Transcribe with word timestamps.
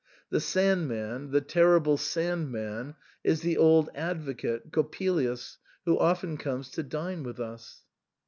The 0.31 0.39
Sand 0.39 0.87
man, 0.87 1.29
the 1.29 1.41
terrible 1.41 1.95
Sand 1.95 2.51
man, 2.51 2.95
is 3.23 3.41
the 3.43 3.55
old 3.55 3.91
advocate 3.93 4.71
Coppelius 4.71 5.59
who 5.85 5.99
often 5.99 6.37
comes 6.39 6.71
to 6.71 6.81
dine 6.81 7.21
with 7.21 7.39
us. 7.39 7.83